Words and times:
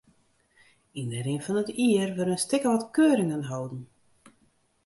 Yn 0.99 1.07
de 1.11 1.19
rin 1.21 1.41
fan 1.45 1.61
it 1.61 1.69
jier 1.77 2.09
wurde 2.15 2.33
in 2.35 2.43
stik 2.43 2.63
of 2.65 2.71
wat 2.75 2.85
keuringen 2.95 3.43
holden. 3.51 3.83